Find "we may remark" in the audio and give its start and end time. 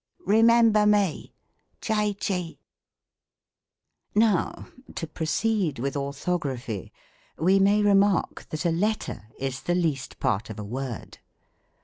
7.37-8.47